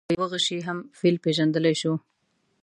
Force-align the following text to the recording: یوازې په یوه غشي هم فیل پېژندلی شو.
یوازې 0.07 0.11
په 0.11 0.15
یوه 0.15 0.27
غشي 0.31 0.59
هم 0.67 0.77
فیل 0.99 1.15
پېژندلی 1.23 1.75
شو. 1.81 1.93